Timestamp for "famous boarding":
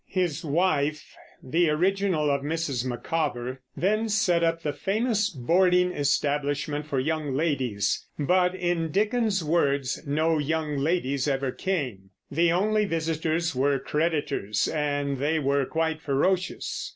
4.73-5.91